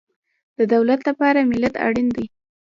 [0.57, 2.25] د دولت لپاره ملت اړین دی